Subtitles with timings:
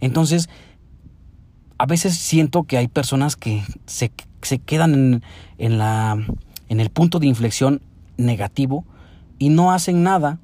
[0.00, 0.48] Entonces,
[1.78, 4.10] a veces siento que hay personas que se,
[4.60, 5.22] quedan
[5.58, 6.16] en, la,
[6.68, 7.80] en el punto de inflexión
[8.16, 8.84] negativo
[9.38, 10.38] y no hacen nada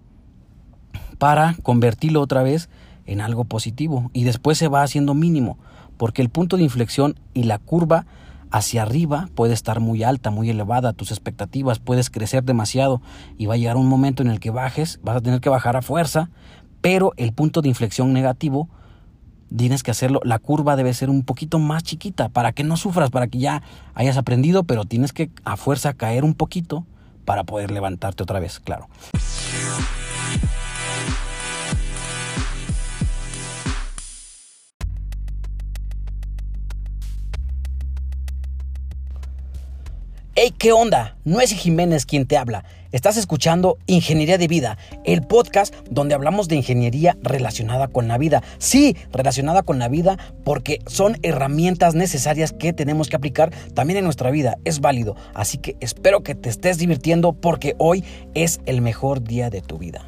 [1.19, 2.69] para convertirlo otra vez
[3.07, 4.11] en algo positivo.
[4.13, 5.59] Y después se va haciendo mínimo
[5.97, 8.07] porque el punto de inflexión y la curva
[8.51, 13.03] hacia arriba puede estar muy alta, muy elevada, tus expectativas, puedes crecer demasiado
[13.37, 15.77] y va a llegar un momento en el que bajes, vas a tener que bajar
[15.77, 16.31] a fuerza,
[16.81, 18.69] pero el punto de inflexión negativo
[19.55, 23.11] tienes que hacerlo, la curva debe ser un poquito más chiquita para que no sufras,
[23.11, 23.63] para que ya
[23.95, 26.85] hayas aprendido, pero tienes que a fuerza caer un poquito
[27.25, 28.89] para poder levantarte otra vez, claro.
[40.37, 41.17] Hey, ¿qué onda?
[41.25, 42.65] No es Jiménez quien te habla.
[42.91, 48.43] Estás escuchando Ingeniería de Vida, el podcast donde hablamos de ingeniería relacionada con la vida.
[48.59, 54.05] Sí, relacionada con la vida porque son herramientas necesarias que tenemos que aplicar también en
[54.07, 54.57] nuestra vida.
[54.65, 55.15] Es válido.
[55.35, 58.03] Así que espero que te estés divirtiendo porque hoy
[58.35, 60.05] es el mejor día de tu vida.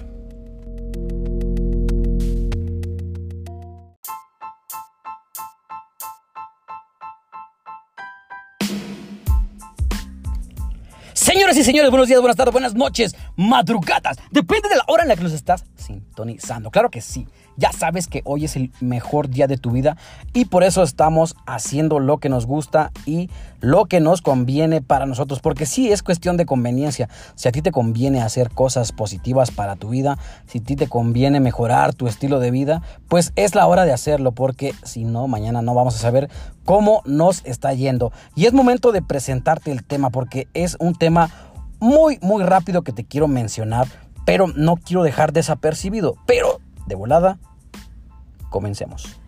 [11.17, 14.19] Señoras y señores, buenos días, buenas tardes, buenas noches, madrugadas.
[14.31, 16.71] Depende de la hora en la que nos estás sintonizando.
[16.71, 17.27] Claro que sí.
[17.57, 19.97] Ya sabes que hoy es el mejor día de tu vida
[20.35, 25.07] y por eso estamos haciendo lo que nos gusta y lo que nos conviene para
[25.07, 25.41] nosotros.
[25.41, 27.09] Porque sí es cuestión de conveniencia.
[27.35, 30.89] Si a ti te conviene hacer cosas positivas para tu vida, si a ti te
[30.89, 34.33] conviene mejorar tu estilo de vida, pues es la hora de hacerlo.
[34.33, 36.29] Porque si no, mañana no vamos a saber
[36.65, 38.13] cómo nos está yendo.
[38.35, 41.31] Y es momento de presentarte el tema porque es un tema
[41.79, 44.06] muy, muy rápido que te quiero mencionar.
[44.27, 46.17] Pero no quiero dejar desapercibido.
[46.27, 47.39] Pero de volada,
[48.51, 49.19] comencemos.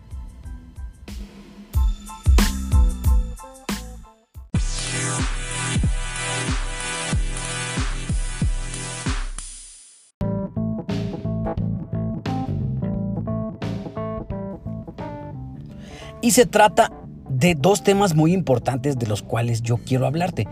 [16.21, 16.91] Y se trata
[17.29, 20.47] de dos temas muy importantes de los cuales yo quiero hablarte.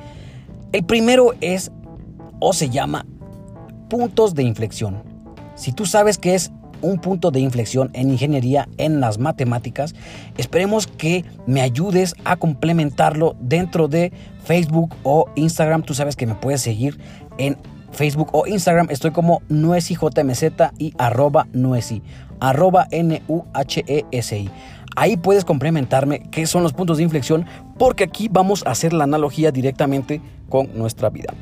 [0.71, 1.71] El primero es
[2.39, 3.05] o se llama
[3.89, 5.03] puntos de inflexión.
[5.55, 9.95] Si tú sabes qué es un punto de inflexión en ingeniería, en las matemáticas.
[10.37, 14.11] Esperemos que me ayudes a complementarlo dentro de
[14.43, 15.83] Facebook o Instagram.
[15.83, 16.99] Tú sabes que me puedes seguir
[17.37, 17.57] en
[17.91, 18.87] Facebook o Instagram.
[18.89, 20.43] Estoy como nuesijmz
[20.77, 22.01] y arroba nuesi,
[22.39, 24.49] arroba N-U-H-E-S-I.
[24.95, 27.45] Ahí puedes complementarme qué son los puntos de inflexión
[27.77, 31.33] porque aquí vamos a hacer la analogía directamente con nuestra vida.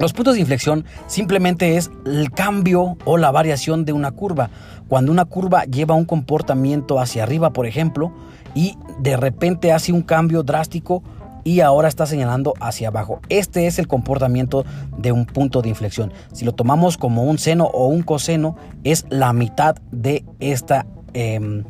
[0.00, 4.48] Los puntos de inflexión simplemente es el cambio o la variación de una curva.
[4.88, 8.10] Cuando una curva lleva un comportamiento hacia arriba, por ejemplo,
[8.54, 11.02] y de repente hace un cambio drástico
[11.44, 13.20] y ahora está señalando hacia abajo.
[13.28, 14.64] Este es el comportamiento
[14.96, 16.14] de un punto de inflexión.
[16.32, 21.64] Si lo tomamos como un seno o un coseno, es la mitad de esta, em,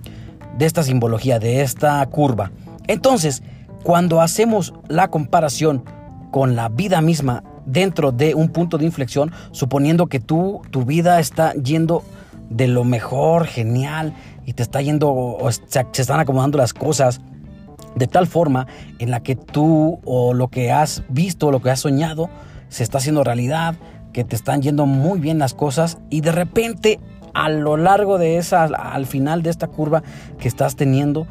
[0.56, 2.52] de esta simbología, de esta curva.
[2.86, 3.42] Entonces,
[3.82, 5.82] cuando hacemos la comparación
[6.30, 11.20] con la vida misma dentro de un punto de inflexión, suponiendo que tú, tu vida
[11.20, 12.02] está yendo
[12.48, 17.20] de lo mejor, genial, y te está yendo, o se, están acomodando las cosas
[17.94, 18.66] de tal forma
[18.98, 22.28] en la que tú o lo que has visto, lo que has soñado,
[22.68, 23.76] se está haciendo realidad,
[24.12, 27.00] que te están yendo muy bien las cosas y de repente
[27.34, 30.02] a lo largo de esa, al final de esta curva
[30.38, 31.26] que estás teniendo,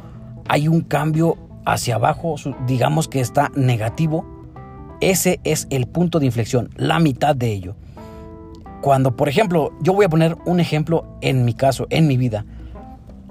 [0.48, 1.36] hay un cambio
[1.66, 2.36] hacia abajo,
[2.66, 4.39] digamos que está negativo
[5.00, 7.76] ese es el punto de inflexión, la mitad de ello.
[8.82, 12.46] Cuando, por ejemplo, yo voy a poner un ejemplo en mi caso, en mi vida.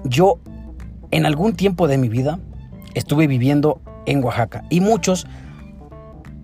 [0.04, 0.38] Yo,
[1.10, 2.38] en algún tiempo de mi vida,
[2.94, 5.26] estuve viviendo en Oaxaca y muchos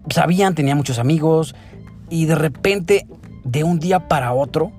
[0.08, 1.54] sabían, tenía muchos amigos
[2.10, 3.06] y de repente,
[3.44, 4.72] de un día para otro,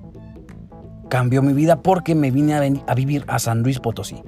[1.08, 2.54] cambió mi vida porque me vine
[2.86, 4.22] a, vivir a San Luis Potosí.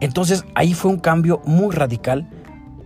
[0.00, 2.28] Entonces ahí fue un cambio muy radical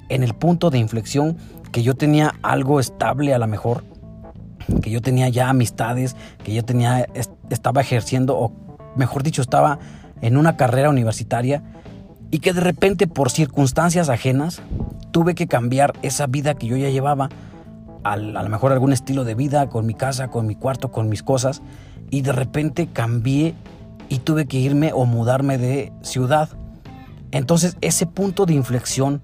[0.08, 1.37] en el punto de inflexión
[1.73, 3.85] que yo tenía algo estable a lo mejor,
[4.83, 7.07] que yo tenía ya amistades, que yo tenía,
[7.51, 8.53] estaba ejerciendo, o
[8.97, 9.79] mejor dicho, estaba
[10.21, 11.63] en una carrera universitaria
[12.31, 14.63] y que de repente por circunstancias ajenas
[15.13, 17.29] tuve que cambiar esa vida que yo ya llevaba,
[18.03, 21.23] a lo mejor algún estilo de vida, con mi casa, con mi cuarto, con mis
[21.23, 21.63] cosas,
[22.11, 23.55] y de repente cambié
[24.09, 26.49] y tuve que irme o mudarme de ciudad.
[27.33, 29.23] Entonces ese punto de inflexión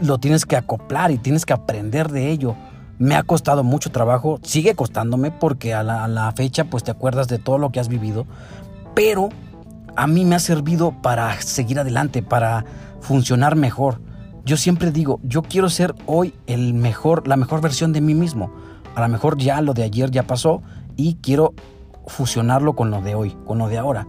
[0.00, 2.56] lo tienes que acoplar y tienes que aprender de ello.
[2.98, 7.38] Me ha costado mucho trabajo, sigue costándome porque a la, fecha pues te acuerdas de
[7.38, 8.26] todo lo que has vivido,
[8.94, 9.30] pero
[9.96, 12.64] a mí me ha servido para seguir adelante, para
[13.00, 14.00] funcionar mejor.
[14.44, 18.52] Yo siempre digo, yo quiero ser hoy el mejor, la mejor versión de mí mismo.
[18.94, 20.62] A lo mejor ya lo de ayer ya pasó
[20.96, 21.54] y quiero
[22.06, 24.06] fusionarlo con lo de hoy, con lo de ahora.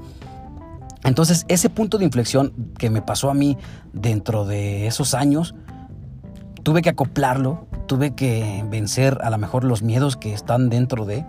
[1.06, 3.58] Entonces, ese punto de inflexión que me pasó a mí
[3.94, 5.54] dentro de esos años,
[6.66, 11.24] tuve que acoplarlo, tuve que vencer a lo mejor los miedos que están dentro de,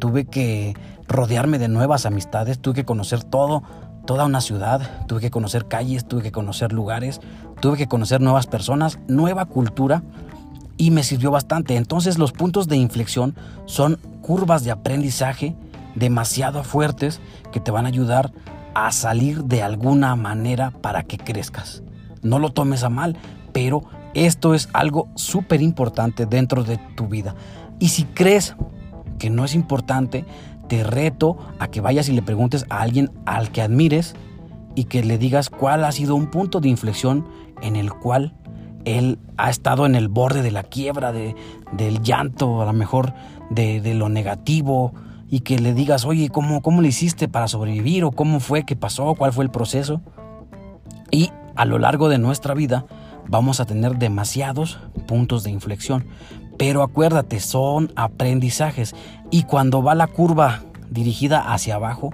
[0.00, 0.74] tuve que
[1.06, 3.62] rodearme de nuevas amistades, tuve que conocer todo,
[4.04, 7.20] toda una ciudad, tuve que conocer calles, tuve que conocer lugares,
[7.60, 10.02] tuve que conocer nuevas personas, nueva cultura
[10.76, 11.76] y me sirvió bastante.
[11.76, 15.54] Entonces los puntos de inflexión son curvas de aprendizaje
[15.94, 17.20] demasiado fuertes
[17.52, 18.32] que te van a ayudar
[18.74, 21.84] a salir de alguna manera para que crezcas.
[22.22, 23.16] No lo tomes a mal,
[23.52, 23.84] pero
[24.14, 27.34] esto es algo súper importante dentro de tu vida.
[27.78, 28.56] Y si crees
[29.18, 30.24] que no es importante,
[30.68, 34.14] te reto a que vayas y le preguntes a alguien al que admires
[34.74, 37.26] y que le digas cuál ha sido un punto de inflexión
[37.60, 38.34] en el cual
[38.84, 41.34] él ha estado en el borde de la quiebra, de,
[41.72, 43.12] del llanto, a lo mejor
[43.50, 44.94] de, de, lo negativo,
[45.28, 48.04] y que le digas, oye, ¿cómo, ¿cómo le hiciste para sobrevivir?
[48.04, 49.14] ¿O cómo fue que pasó?
[49.14, 50.00] ¿Cuál fue el proceso?
[51.10, 52.86] Y a lo largo de nuestra vida
[53.30, 56.04] vamos a tener demasiados puntos de inflexión.
[56.58, 58.94] Pero acuérdate, son aprendizajes.
[59.30, 60.60] Y cuando va la curva
[60.90, 62.10] dirigida hacia abajo,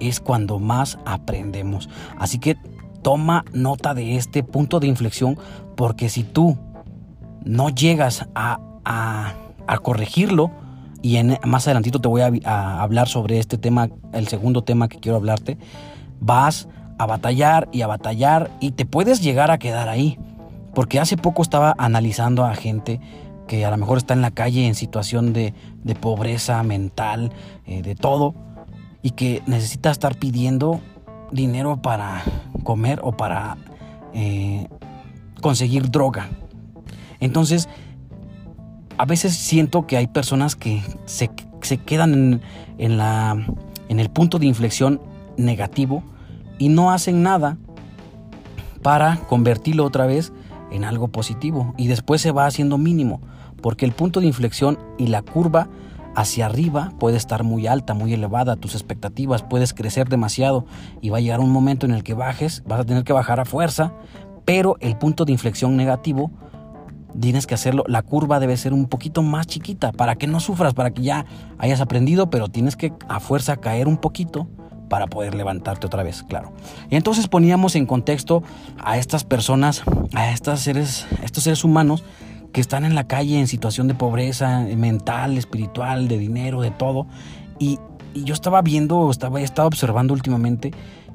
[0.00, 1.88] es cuando más aprendemos.
[2.18, 2.56] Así que
[3.02, 5.38] toma nota de este punto de inflexión,
[5.76, 6.58] porque si tú
[7.44, 10.50] no llegas a, a, corregirlo,
[11.02, 14.88] y en, más adelantito te voy a, a hablar sobre este tema, el segundo tema
[14.88, 15.58] que quiero hablarte,
[16.18, 16.66] vas
[16.98, 20.18] a batallar y a batallar y te puedes llegar a quedar ahí.
[20.76, 23.00] Porque hace poco estaba analizando a gente
[23.48, 25.54] que a lo mejor está en la calle en situación de,
[26.02, 27.32] pobreza mental,
[27.64, 28.34] eh, de todo,
[29.00, 30.82] y que necesita estar pidiendo
[31.32, 32.22] dinero para
[32.62, 33.56] comer o para
[34.12, 34.68] eh,
[35.40, 36.28] conseguir droga.
[37.20, 37.70] Entonces,
[38.98, 41.30] a veces siento que hay personas que se,
[41.86, 42.42] quedan en,
[42.76, 43.34] en, la,
[43.88, 45.00] en el punto de inflexión
[45.38, 46.02] negativo
[46.58, 47.56] y no hacen nada
[48.82, 50.34] para convertirlo otra vez
[50.76, 53.20] en algo positivo y después se va haciendo mínimo
[53.60, 55.68] porque el punto de inflexión y la curva
[56.14, 60.64] hacia arriba puede estar muy alta, muy elevada, tus expectativas, puedes crecer demasiado
[61.00, 63.38] y va a llegar un momento en el que bajes, vas a tener que bajar
[63.38, 63.92] a fuerza,
[64.44, 66.30] pero el punto de inflexión negativo
[67.20, 70.74] tienes que hacerlo, la curva debe ser un poquito más chiquita para que no sufras,
[70.74, 71.26] para que ya
[71.58, 74.48] hayas aprendido, pero tienes que a fuerza caer un poquito
[74.88, 76.52] para poder levantarte otra vez, claro.
[76.90, 78.42] Y entonces poníamos en contexto
[78.78, 79.82] a estas personas,
[80.14, 82.04] a estas seres, estos seres humanos
[82.52, 87.06] que están en la calle en situación de pobreza mental, espiritual, de dinero, de todo.
[87.58, 87.78] Y,
[88.14, 90.70] yo estaba viendo, estaba, estaba observando últimamente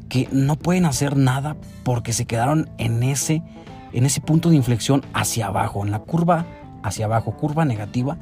[0.08, 3.42] que no pueden hacer nada porque se quedaron en ese,
[3.92, 6.46] en ese punto de inflexión hacia abajo, en la curva
[6.84, 8.18] hacia abajo, curva negativa.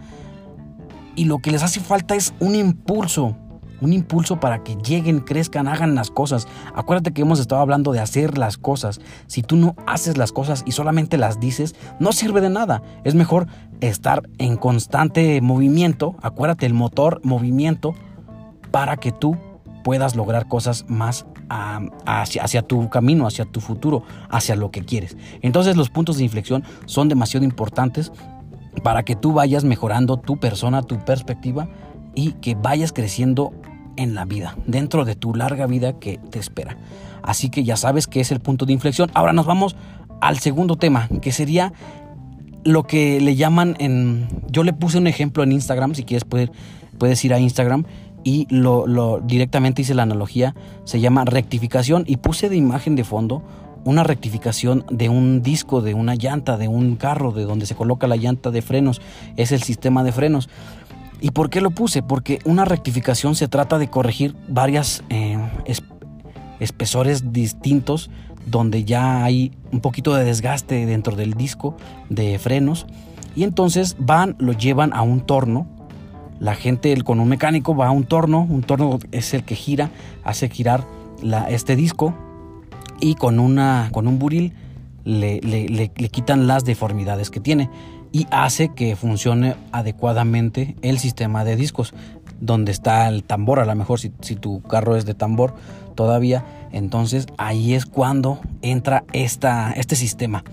[1.16, 3.36] Y lo que les hace falta es un impulso,
[3.82, 6.48] un impulso para que lleguen, crezcan, hagan las cosas.
[6.74, 9.00] Acuérdate que hemos estado hablando de hacer las cosas.
[9.28, 12.82] Si tú no haces las cosas y solamente las dices, no sirve de nada.
[13.04, 13.48] Es mejor
[13.82, 16.16] estar en constante movimiento.
[16.22, 17.96] Acuérdate, el motor, movimiento,
[18.72, 19.38] para que tú
[19.84, 21.26] puedas lograr cosas más
[22.06, 25.18] hacia, hacia, tu camino, hacia tu futuro, hacia lo que quieres.
[25.42, 28.12] Entonces los puntos de inflexión son demasiado importantes
[28.84, 31.70] para que tú vayas mejorando tu persona, tu perspectiva
[32.16, 33.52] y que vayas creciendo
[34.00, 36.78] en la vida, dentro de tu larga vida que te espera.
[37.22, 39.12] Así que ya sabes que es el punto de inflexión.
[39.14, 39.76] Ahora nos vamos
[40.22, 41.74] al segundo tema, que sería
[42.64, 44.28] lo que le llaman en...
[44.50, 46.50] Yo le puse un ejemplo en Instagram, si quieres puedes,
[46.98, 47.84] puedes ir a Instagram
[48.24, 53.04] y lo, lo directamente hice la analogía, se llama rectificación y puse de imagen de
[53.04, 53.44] fondo
[53.86, 58.08] una rectificación de un disco, de una llanta, de un carro, de donde se coloca
[58.08, 59.02] la llanta de frenos,
[59.38, 60.50] es el sistema de frenos.
[61.22, 62.02] ¿Y por qué lo puse?
[62.02, 65.38] Porque una rectificación se trata de corregir varias eh,
[66.60, 68.10] espesores distintos
[68.46, 71.76] donde ya hay un poquito de desgaste dentro del disco
[72.10, 72.86] de frenos
[73.36, 75.68] y entonces van, lo llevan a un torno.
[76.40, 79.92] La gente con un mecánico va a un torno, un torno es el que gira,
[80.24, 80.86] hace girar
[81.50, 82.14] este disco
[83.02, 84.54] y con, una, con un buril
[85.04, 87.70] le, le quitan las deformidades que tiene
[88.12, 91.94] y hace que funcione adecuadamente el sistema de discos
[92.40, 95.56] donde está el tambor a lo mejor si, tu carro es de tambor
[95.96, 100.44] todavía entonces ahí es cuando entra esta, este sistema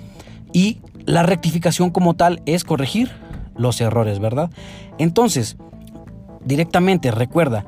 [0.53, 3.11] y la rectificación como tal es corregir
[3.57, 4.51] los errores verdad
[4.99, 5.57] entonces
[6.45, 7.65] directamente recuerda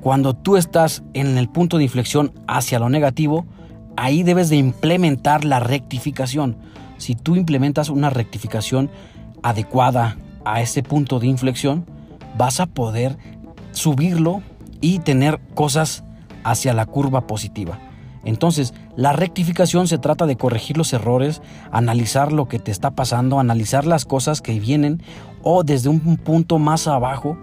[0.00, 3.44] cuando tú estás en el punto de inflexión hacia lo negativo,
[3.96, 6.56] ahí debes de implementar la rectificación.
[6.96, 8.90] Si tú implementas una rectificación
[9.42, 11.86] adecuada a ese punto de inflexión,
[12.36, 13.16] vas a poder
[13.72, 14.42] subirlo
[14.80, 16.04] y tener cosas
[16.44, 17.78] hacia la curva positiva.
[18.24, 23.40] Entonces, la rectificación se trata de corregir los errores, analizar lo que te está pasando,
[23.40, 25.02] analizar las cosas que vienen
[25.42, 27.38] o desde un punto más abajo,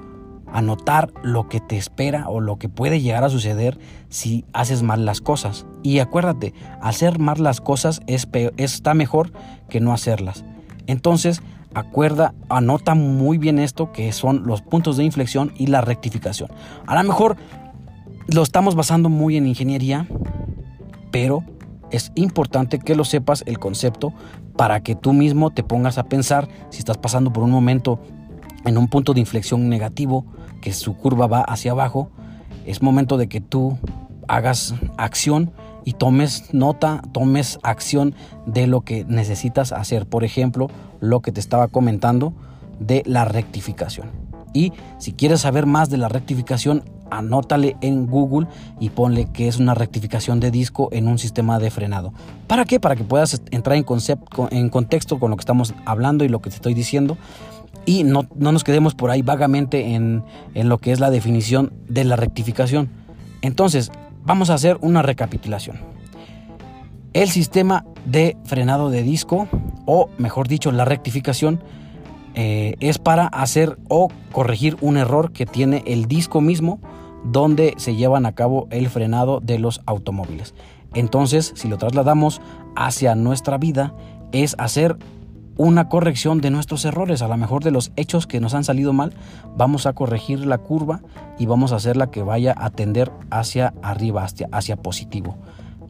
[0.54, 5.06] anotar lo que te espera o lo que puede llegar a suceder si haces mal
[5.06, 5.66] las cosas.
[5.82, 8.28] Y acuérdate, hacer mal las cosas es
[8.58, 9.32] está mejor
[9.70, 10.46] que no hacerlas.
[10.86, 11.42] Entonces,
[11.78, 16.50] acuerda, anota muy bien esto que son los puntos de inflexión y la rectificación.
[16.86, 17.38] A lo mejor
[18.28, 20.08] lo estamos basando muy en ingeniería,
[21.12, 21.44] pero
[21.92, 24.14] es importante que lo sepas el concepto
[24.58, 28.00] para que tú mismo te pongas a pensar si estás pasando por un momento
[28.66, 30.26] en un punto de inflexión negativo,
[30.62, 32.10] que su curva va hacia abajo,
[32.66, 33.78] es momento de que tú
[34.28, 35.52] hagas acción
[35.88, 38.14] y tomes nota, tomes acción
[38.46, 40.06] de lo que necesitas hacer.
[40.06, 40.68] Por ejemplo,
[41.00, 42.34] lo que te estaba comentando
[42.78, 44.10] de la rectificación.
[44.52, 48.48] Y si quieres saber más de la rectificación, anótale en Google
[48.82, 52.12] y ponle que es una rectificación de disco en un sistema de frenado.
[52.48, 52.82] ¿Para qué?
[52.82, 56.42] Para que puedas entrar en, concepto, en contexto con lo que estamos hablando y lo
[56.42, 57.18] que te estoy diciendo.
[57.86, 62.04] Y no, nos quedemos por ahí vagamente en, en lo que es la definición de
[62.04, 62.90] la rectificación.
[63.42, 63.90] Entonces,
[64.28, 65.78] vamos a hacer una recapitulación.
[67.14, 69.48] El sistema de frenado de disco,
[69.86, 71.64] o mejor dicho, la rectificación,
[72.36, 76.80] eh, es para hacer o corregir un error que tiene el disco mismo
[77.24, 80.54] donde se llevan a cabo el frenado de los automóviles.
[80.94, 82.42] Entonces, si lo trasladamos
[82.76, 83.96] hacia nuestra vida,
[84.34, 84.98] es hacer
[85.58, 88.94] una corrección de nuestros errores, a lo mejor de los hechos que nos han salido
[88.94, 89.14] mal,
[89.56, 91.02] vamos a corregir la curva
[91.40, 95.36] y vamos a hacerla que vaya a tender hacia arriba, hacia, hacia positivo.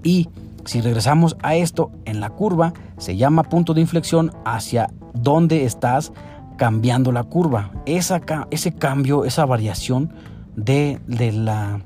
[0.03, 0.29] Y
[0.65, 6.11] si regresamos a esto, en la curva se llama punto de inflexión hacia donde estás
[6.57, 7.71] cambiando la curva.
[7.85, 8.21] Esa,
[8.51, 10.11] ese cambio, esa variación
[10.55, 11.79] de, la,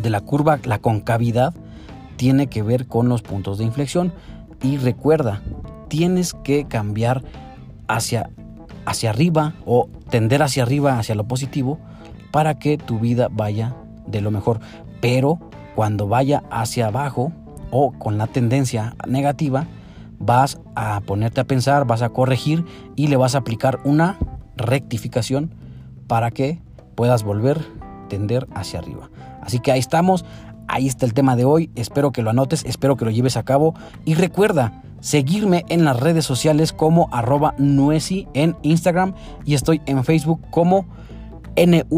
[0.00, 1.54] de la curva, la concavidad,
[2.16, 4.12] tiene que ver con los puntos de inflexión.
[4.62, 5.42] Y recuerda,
[5.92, 7.22] tienes que cambiar
[7.86, 8.30] hacia,
[8.86, 11.78] hacia arriba o tender hacia arriba, hacia lo positivo,
[12.30, 14.60] para que tu vida vaya de lo mejor.
[15.02, 15.38] Pero
[15.74, 17.30] cuando vaya hacia abajo
[17.70, 19.66] o con la tendencia negativa,
[20.18, 22.64] vas a ponerte a pensar, vas a corregir
[22.96, 24.16] y le vas a aplicar una
[24.56, 25.54] rectificación
[26.06, 26.62] para que
[26.94, 29.10] puedas volver a tender hacia arriba.
[29.42, 30.24] Así que ahí estamos,
[30.68, 33.42] ahí está el tema de hoy, espero que lo anotes, espero que lo lleves a
[33.42, 33.74] cabo
[34.06, 39.12] y recuerda seguirme en las redes sociales como arroba nuesi en Instagram
[39.44, 40.86] y estoy en Facebook como
[41.56, 41.92] N-U-H-E-S-I-J-M-Z.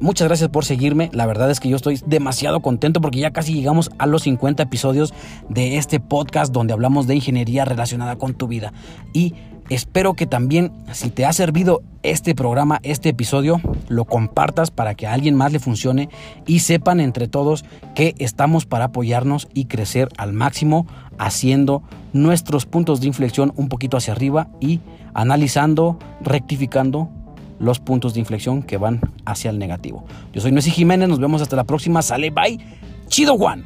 [0.00, 1.10] Muchas gracias por seguirme.
[1.12, 4.64] La verdad es que yo estoy demasiado contento porque ya casi llegamos a los 50
[4.64, 5.14] episodios
[5.48, 8.72] de este podcast donde hablamos de ingeniería relacionada con tu vida.
[9.12, 9.34] Y
[9.68, 15.06] Espero que también, si te ha servido este programa, este episodio, lo compartas para que
[15.06, 16.08] a alguien más le funcione
[16.46, 20.86] y sepan entre todos que estamos para apoyarnos y crecer al máximo,
[21.18, 21.82] haciendo
[22.12, 24.80] nuestros puntos de inflexión un poquito hacia arriba y
[25.14, 27.10] analizando, rectificando
[27.58, 30.04] los puntos de inflexión que van hacia el negativo.
[30.32, 32.02] Yo soy Messi Jiménez, nos vemos hasta la próxima.
[32.02, 32.58] Sale, bye.
[33.08, 33.64] Chido Juan.